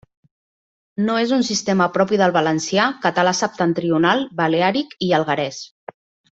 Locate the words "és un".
1.23-1.45